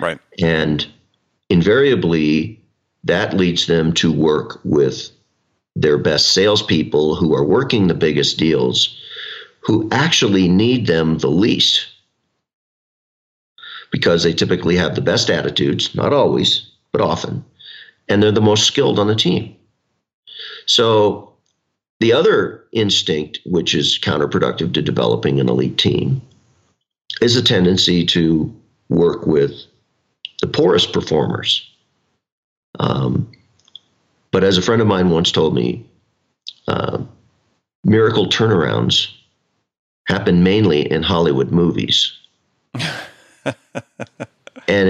[0.00, 0.18] Right.
[0.42, 0.84] And
[1.50, 2.60] invariably,
[3.04, 5.10] that leads them to work with
[5.76, 9.00] their best salespeople who are working the biggest deals,
[9.60, 11.86] who actually need them the least
[13.92, 17.44] because they typically have the best attitudes, not always, but often,
[18.08, 19.54] and they're the most skilled on the team.
[20.68, 21.32] So
[22.00, 26.22] the other instinct, which is counterproductive to developing an elite team,
[27.20, 28.54] is a tendency to
[28.88, 29.52] work with
[30.40, 31.68] the poorest performers.
[32.78, 33.30] Um,
[34.30, 35.84] but as a friend of mine once told me,
[36.68, 37.02] uh,
[37.84, 39.12] miracle turnarounds
[40.06, 42.12] happen mainly in Hollywood movies.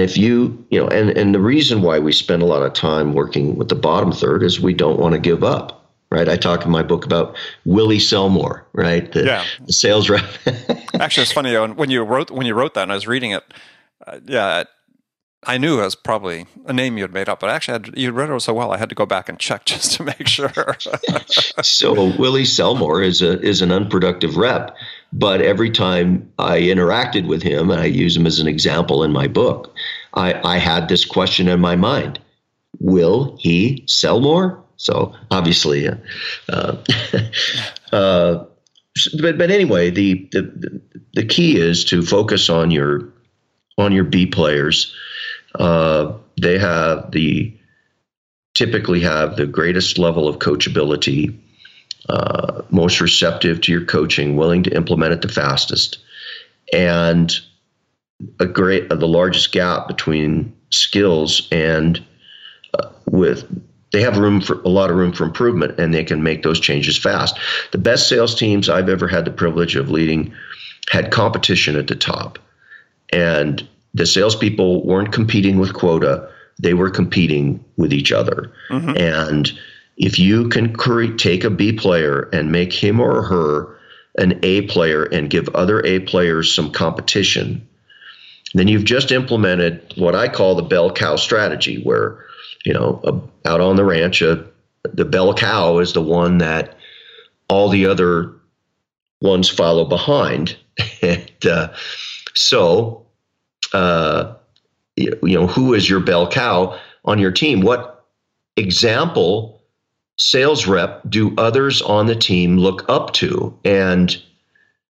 [0.09, 3.13] if you, you know, and, and the reason why we spend a lot of time
[3.13, 5.75] working with the bottom third is we don't want to give up.
[6.11, 9.11] Right, I talk in my book about Willie Selmore, right?
[9.11, 9.45] The, yeah.
[9.67, 10.25] the sales rep.
[10.99, 13.43] Actually, it's funny when you wrote when you wrote that, and I was reading it.
[14.07, 14.63] Uh, yeah,
[15.43, 18.29] I knew it was probably a name you had made up, but actually, you read
[18.29, 20.51] it so well, I had to go back and check just to make sure.
[21.61, 24.75] so Willie Selmore is a is an unproductive rep,
[25.13, 29.11] but every time I interacted with him, and I use him as an example in
[29.11, 29.73] my book,
[30.13, 32.19] I, I had this question in my mind:
[32.79, 34.63] Will he sell more?
[34.77, 35.95] So obviously, uh,
[36.47, 36.77] uh,
[37.91, 38.45] uh,
[39.21, 40.81] but but anyway, the, the
[41.13, 43.07] the key is to focus on your
[43.77, 44.93] on your B players.
[45.55, 47.53] Uh, they have the
[48.55, 51.37] typically have the greatest level of coachability,
[52.07, 55.97] uh, most receptive to your coaching, willing to implement it the fastest,
[56.73, 57.39] and
[58.39, 62.03] a great uh, the largest gap between skills and
[62.73, 63.45] uh, with
[63.91, 66.59] they have room for a lot of room for improvement and they can make those
[66.59, 67.39] changes fast.
[67.71, 70.31] The best sales teams I've ever had the privilege of leading
[70.91, 72.37] had competition at the top.
[73.11, 76.29] And the salespeople weren't competing with quota;
[76.61, 78.51] they were competing with each other.
[78.69, 78.97] Mm-hmm.
[78.97, 79.51] And
[79.97, 83.75] if you can cre- take a B player and make him or her
[84.17, 87.67] an A player and give other A players some competition,
[88.53, 92.25] then you've just implemented what I call the bell cow strategy, where
[92.65, 94.37] you know uh, out on the ranch, uh,
[94.93, 96.77] the bell cow is the one that
[97.49, 98.33] all the other
[99.21, 100.57] ones follow behind.
[101.01, 101.71] and uh,
[102.35, 103.05] so
[103.73, 104.33] uh,
[104.95, 107.61] you know, who is your bell cow on your team?
[107.61, 108.05] What
[108.57, 109.61] example
[110.17, 113.57] sales rep do others on the team look up to?
[113.63, 114.21] And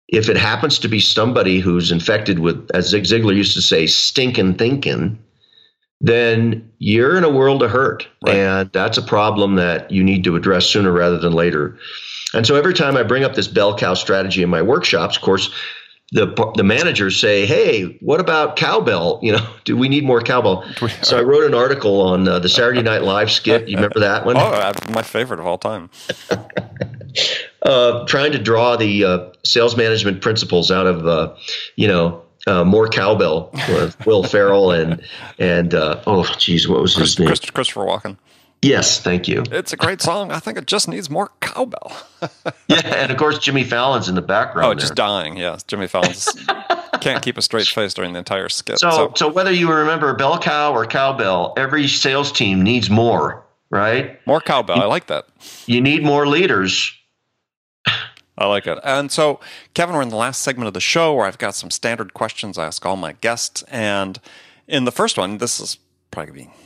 [0.10, 3.88] if it happens to be somebody who's infected with, as Zig Ziglar used to say,
[3.88, 5.18] stinking thinking,
[6.02, 8.08] then you're in a world of hurt.
[8.26, 8.36] Right.
[8.36, 11.78] And that's a problem that you need to address sooner rather than later.
[12.34, 15.24] And so every time I bring up this bell cow strategy in my workshops, of
[15.24, 15.50] course,
[16.12, 19.20] the the managers say, "Hey, what about cowbell?
[19.24, 20.64] You know, do we need more cowbell?"
[21.02, 23.68] So I wrote an article on uh, the Saturday Night Live skit.
[23.68, 24.36] You remember that one?
[24.46, 25.90] Oh, uh, my favorite of all time.
[27.66, 31.36] Uh, trying to draw the uh, sales management principles out of uh,
[31.76, 35.02] you know uh, more cowbell with Will Ferrell and
[35.40, 37.52] and oh geez, what was his Chris, name?
[37.54, 38.18] Christopher Walken.
[38.62, 39.44] Yes, thank you.
[39.52, 40.32] It's a great song.
[40.32, 41.96] I think it just needs more cowbell.
[42.68, 44.66] yeah, and of course Jimmy Fallon's in the background.
[44.66, 44.80] Oh, there.
[44.80, 45.38] just dying.
[45.38, 46.28] Yes, Jimmy Fallon's
[47.02, 48.80] can't keep a straight face during the entire skit.
[48.80, 53.44] So, so, so whether you remember bell cow or cowbell, every sales team needs more,
[53.70, 54.26] right?
[54.26, 54.82] More cowbell.
[54.82, 55.28] I like that.
[55.68, 56.92] You need more leaders.
[58.38, 58.78] I like it.
[58.84, 59.40] And so,
[59.74, 62.58] Kevin, we're in the last segment of the show where I've got some standard questions
[62.58, 63.64] I ask all my guests.
[63.64, 64.20] And
[64.68, 65.78] in the first one, this is
[66.12, 66.58] probably going to be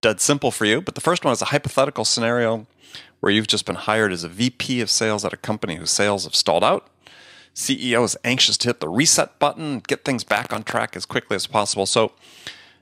[0.00, 0.80] dead simple for you.
[0.80, 2.66] But the first one is a hypothetical scenario
[3.20, 6.24] where you've just been hired as a VP of sales at a company whose sales
[6.24, 6.88] have stalled out.
[7.54, 11.34] CEO is anxious to hit the reset button, get things back on track as quickly
[11.34, 11.84] as possible.
[11.84, 12.12] So,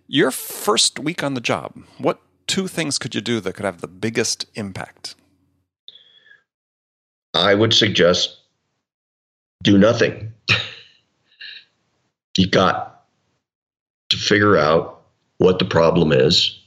[0.07, 3.81] your first week on the job, what two things could you do that could have
[3.81, 5.15] the biggest impact?
[7.39, 8.37] I would suggest
[9.63, 10.33] do nothing.
[12.37, 13.05] you got
[14.11, 15.03] to figure out
[15.39, 16.59] what the problem is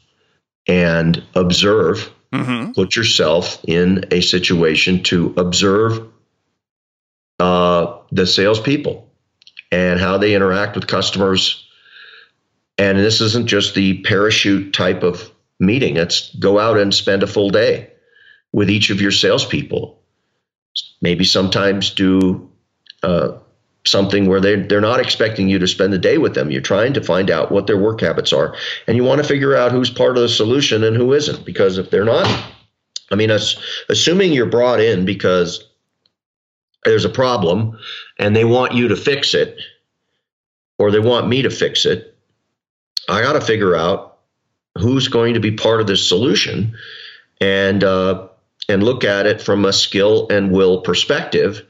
[0.67, 2.11] and observe.
[2.33, 2.71] Mm-hmm.
[2.71, 6.07] Put yourself in a situation to observe
[7.39, 9.09] uh, the salespeople
[9.71, 11.67] and how they interact with customers.
[12.77, 15.97] And this isn't just the parachute type of meeting.
[15.97, 17.91] It's go out and spend a full day
[18.53, 20.00] with each of your salespeople.
[21.01, 22.49] Maybe sometimes do
[23.03, 23.31] uh,
[23.85, 26.51] something where they they're not expecting you to spend the day with them.
[26.51, 28.55] You're trying to find out what their work habits are,
[28.87, 31.45] and you want to figure out who's part of the solution and who isn't.
[31.45, 32.27] Because if they're not,
[33.11, 33.31] I mean,
[33.89, 35.67] assuming you're brought in because
[36.85, 37.77] there's a problem
[38.17, 39.59] and they want you to fix it,
[40.77, 42.15] or they want me to fix it,
[43.09, 44.19] I got to figure out
[44.77, 46.73] who's going to be part of this solution,
[47.41, 48.27] and uh,
[48.71, 51.61] and look at it from a skill and will perspective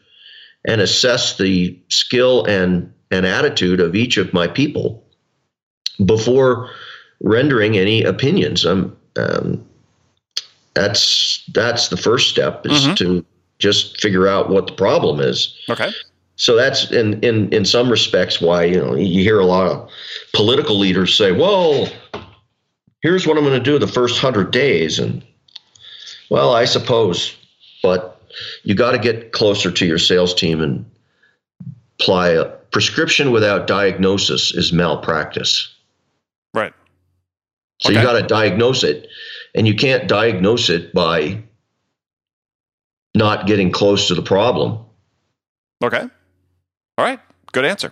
[0.65, 5.03] and assess the skill and, and attitude of each of my people
[6.05, 6.69] before
[7.21, 8.65] rendering any opinions.
[8.65, 9.65] Um, um,
[10.73, 12.93] that's that's the first step is mm-hmm.
[12.95, 13.25] to
[13.59, 15.55] Just figure out what the problem is.
[15.69, 15.91] Okay.
[16.35, 19.89] So that's in in in some respects why you know you hear a lot of
[20.33, 21.87] political leaders say, "Well,
[23.01, 25.21] here's what I'm going to do the first hundred days," and
[26.31, 27.35] well, I suppose,
[27.83, 28.21] but
[28.63, 30.89] you got to get closer to your sales team and
[31.99, 35.75] apply a prescription without diagnosis is malpractice.
[36.53, 36.73] Right.
[37.81, 37.99] So Okay.
[37.99, 39.09] you got to diagnose it,
[39.55, 41.43] and you can't diagnose it by
[43.13, 44.79] not getting close to the problem.
[45.83, 46.07] Okay.
[46.97, 47.19] All right.
[47.51, 47.91] Good answer.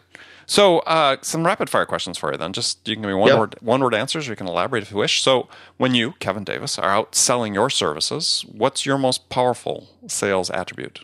[0.50, 2.54] So, uh, some rapid fire questions for you then.
[2.54, 3.38] Just you can give me one Yep.
[3.40, 5.22] word one word answers, or you can elaborate if you wish.
[5.22, 5.48] So,
[5.78, 11.02] when you, Kevin Davis, are out selling your services, what's your most powerful sales attribute?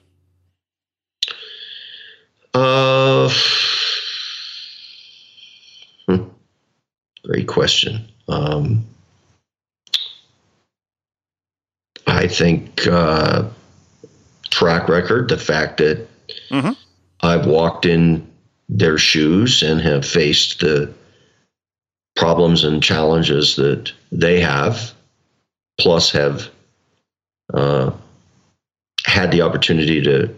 [2.56, 3.30] Uh,
[6.08, 6.24] hmm.
[7.24, 8.08] great question.
[8.28, 8.84] Um,
[12.08, 13.44] I think uh,
[14.50, 16.08] track record, the fact that
[16.50, 16.76] Mhm.
[17.22, 18.26] I've walked in
[18.70, 20.92] their shoes and have faced the
[22.16, 24.94] problems and challenges that they have,
[25.80, 26.50] plus have
[27.54, 27.92] uh,
[29.06, 30.34] had the opportunity to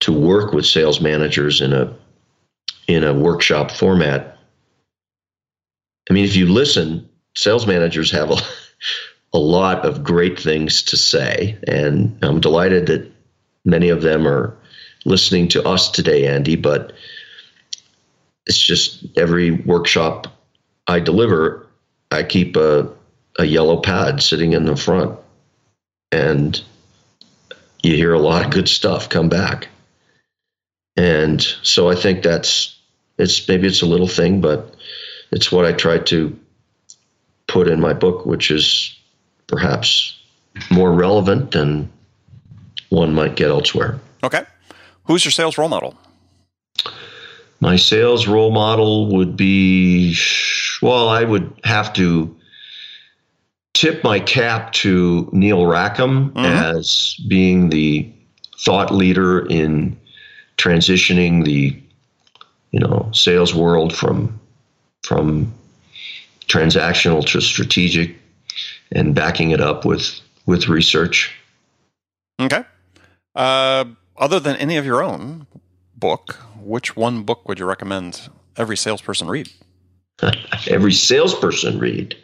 [0.00, 1.94] to work with sales managers in a
[2.88, 4.36] in a workshop format.
[6.08, 8.36] I mean, if you listen, sales managers have a,
[9.32, 13.10] a lot of great things to say, and I'm delighted that
[13.64, 14.56] many of them are
[15.04, 16.56] listening to us today, Andy.
[16.56, 16.92] But
[18.46, 20.26] it's just every workshop
[20.86, 21.66] I deliver,
[22.10, 22.90] I keep a
[23.38, 25.18] a yellow pad sitting in the front,
[26.12, 26.60] and
[27.82, 29.68] you hear a lot of good stuff come back.
[30.96, 32.78] And so I think that's
[33.18, 34.74] it's maybe it's a little thing, but
[35.30, 36.38] it's what I try to
[37.46, 38.96] put in my book, which is
[39.46, 40.18] perhaps
[40.70, 41.90] more relevant than
[42.88, 43.98] one might get elsewhere.
[44.22, 44.44] Okay.
[45.04, 45.96] Who's your sales role model?
[47.60, 50.16] My sales role model would be
[50.82, 52.34] well, I would have to
[53.74, 56.44] tip my cap to Neil Rackham Mhm.
[56.76, 58.08] as being the
[58.58, 59.96] thought leader in
[60.58, 61.76] transitioning the
[62.72, 64.38] you know sales world from
[65.02, 65.52] from
[66.48, 68.16] transactional to strategic
[68.92, 71.32] and backing it up with with research.
[72.40, 72.64] Okay.
[73.36, 73.84] Uh,
[74.20, 75.46] other than any of your own
[75.96, 79.50] book, which one book would you recommend every salesperson read?
[80.70, 82.16] every salesperson read.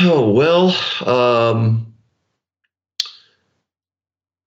[0.00, 0.74] Oh well,
[1.06, 1.92] um,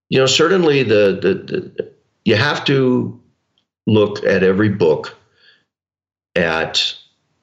[0.09, 1.91] you know, certainly the, the the
[2.23, 3.19] you have to
[3.85, 5.15] look at every book
[6.35, 6.95] at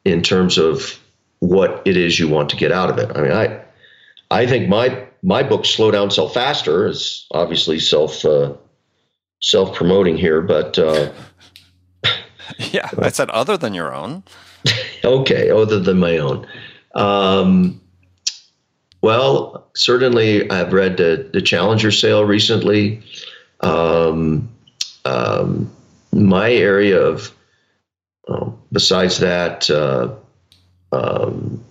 [0.04, 0.98] in terms of
[1.38, 3.16] what it is you want to get out of it.
[3.16, 3.62] I mean, I
[4.30, 8.52] I think my my book "Slow Down, Sell Faster" is obviously self uh,
[9.40, 10.78] self promoting here, but.
[10.78, 11.12] Uh,
[12.72, 14.22] Yeah, I said other than your own.
[15.04, 16.46] Okay, other than my own.
[16.94, 17.80] Um,
[19.00, 23.02] well, certainly I've read the, the Challenger sale recently.
[23.62, 24.48] Um,
[25.04, 25.68] um,
[26.12, 27.34] my area of,
[28.70, 30.14] besides that, uh,
[30.92, 31.64] um,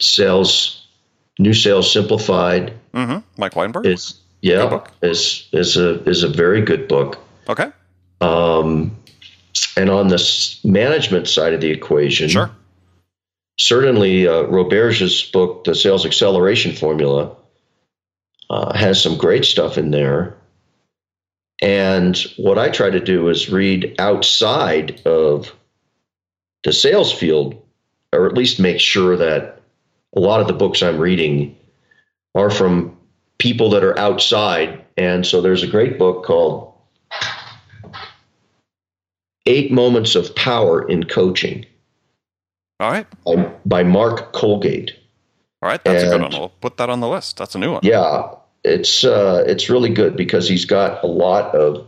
[0.00, 0.85] sales,
[1.38, 3.18] new sales simplified Mm-hmm.
[3.36, 3.84] Mike Weinberg.
[3.86, 7.18] is yeah is is a is a very good book.
[7.48, 7.70] okay.
[8.22, 8.96] Um,
[9.76, 12.50] and on the management side of the equation, Sure.
[13.58, 17.34] certainly uh, Roberge's book, The Sales Acceleration Formula,
[18.48, 20.34] uh, has some great stuff in there.
[21.60, 25.52] And what I try to do is read outside of
[26.64, 27.54] the sales field,
[28.12, 29.55] or at least make sure that
[30.16, 31.56] a lot of the books I'm reading
[32.34, 32.96] are from
[33.38, 34.82] people that are outside.
[34.96, 36.72] And so there's a great book called
[39.44, 41.66] Eight Moments of Power in Coaching
[42.80, 43.06] All right.
[43.24, 44.96] by, by Mark Colgate.
[45.62, 45.82] All right.
[45.84, 46.32] That's a good one.
[46.32, 47.36] We'll put that on the list.
[47.36, 47.80] That's a new one.
[47.82, 48.28] Yeah,
[48.64, 51.86] it's uh, it's really good because he's got a lot of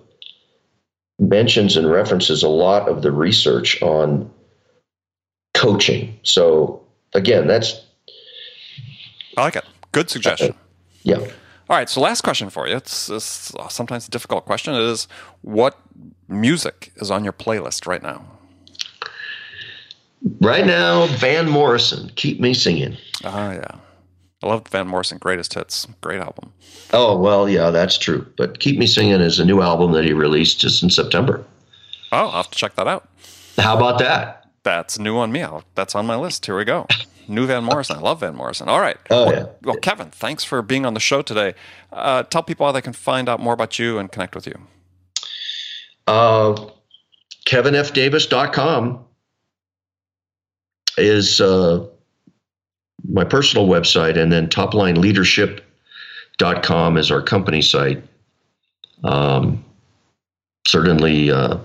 [1.19, 4.31] mentions and references a lot of the research on
[5.55, 6.19] coaching.
[6.23, 7.88] So again, that's
[9.39, 9.65] I like it.
[9.93, 10.55] Good suggestion.
[11.03, 11.19] yeah.
[11.19, 11.89] All right.
[11.89, 12.77] So, last question for you.
[12.77, 14.75] It's, it's sometimes a difficult question.
[14.75, 15.07] It is
[15.43, 15.79] what
[16.29, 18.25] music is on your playlist right now?
[20.41, 22.97] Right now, Van Morrison, keep me singing.
[23.25, 23.77] Ah, yeah.
[24.43, 25.87] I loved Van Morrison Greatest Hits.
[26.01, 26.53] Great album.
[26.93, 28.27] Oh well, yeah, that's true.
[28.37, 31.45] But keep me singing is a new album that he released just in September.
[32.13, 33.09] Oh, I'll have to check that out.
[33.59, 34.47] How about that?
[34.63, 35.43] That's new on me.
[35.43, 36.47] I'll, that's on my list.
[36.47, 36.87] Here we go.
[37.29, 37.97] New Van Morrison.
[37.97, 38.69] I love Van Morrison.
[38.69, 38.97] All right.
[39.11, 39.47] Oh, well, yeah.
[39.63, 41.55] Well, Kevin, thanks for being on the show today.
[41.93, 44.59] Uh, tell people how they can find out more about you and connect with you.
[46.07, 46.69] Uh,
[47.47, 49.05] KevinFDavis.com
[50.97, 51.87] is uh,
[53.09, 58.03] my personal website, and then toplineleadership.com is our company site.
[59.05, 59.65] Um,
[60.67, 61.59] certainly, uh,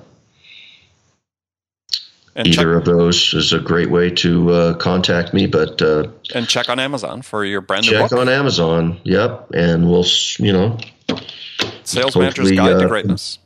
[2.36, 6.08] And either check, of those is a great way to uh, contact me, but uh,
[6.34, 9.00] and check on Amazon for your brand new check book, on Amazon.
[9.04, 10.06] Yep, and we'll,
[10.40, 10.78] you know,
[11.84, 13.38] Sales Manager's Guide to uh, Greatness.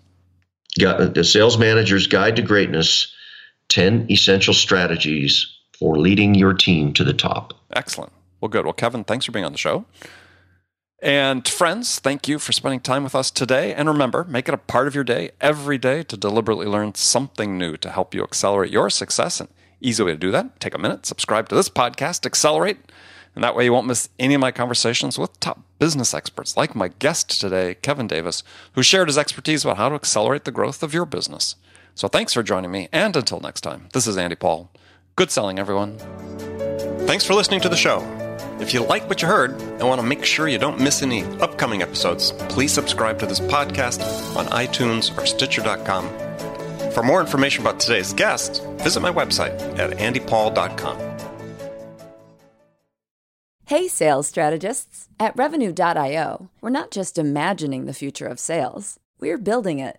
[0.80, 3.14] got the Sales Manager's Guide to Greatness
[3.70, 5.46] 10 Essential Strategies
[5.78, 7.54] for Leading Your Team to the Top.
[7.76, 8.12] Excellent.
[8.42, 8.66] Well, good.
[8.66, 9.86] Well, Kevin, thanks for being on the show.
[11.00, 13.74] And friends, thank you for spending time with us today.
[13.74, 17.58] And remember, make it a part of your day every day to deliberately learn something
[17.58, 19.40] new to help you accelerate your success.
[19.40, 22.80] And easy way to do that, take a minute, subscribe to this podcast, accelerate.
[23.36, 26.74] And that way you won't miss any of my conversations with top business experts like
[26.74, 28.42] my guest today, Kevin Davis,
[28.74, 31.56] who shared his expertise about how to accelerate the growth of your business.
[31.94, 32.90] So thanks for joining me.
[32.92, 34.72] And until next time, this is Andy Paul.
[35.16, 36.00] Good selling, everyone.
[37.06, 38.27] Thanks for listening to the show.
[38.60, 41.24] If you like what you heard and want to make sure you don't miss any
[41.42, 44.02] upcoming episodes, please subscribe to this podcast
[44.36, 46.10] on iTunes or Stitcher.com.
[46.92, 50.98] For more information about today's guest, visit my website at andypaul.com.
[53.66, 55.10] Hey, sales strategists.
[55.20, 59.98] At Revenue.io, we're not just imagining the future of sales, we're building it.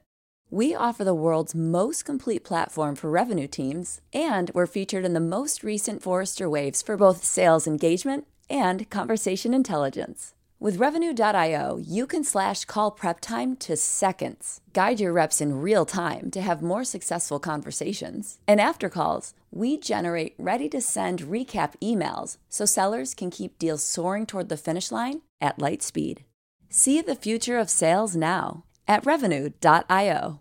[0.51, 5.21] We offer the world's most complete platform for revenue teams, and we're featured in the
[5.21, 10.33] most recent Forrester Waves for both sales engagement and conversation intelligence.
[10.59, 15.85] With Revenue.io, you can slash call prep time to seconds, guide your reps in real
[15.85, 18.39] time to have more successful conversations.
[18.49, 23.85] And after calls, we generate ready to send recap emails so sellers can keep deals
[23.85, 26.25] soaring toward the finish line at light speed.
[26.71, 30.41] See the future of sales now at Revenue.io.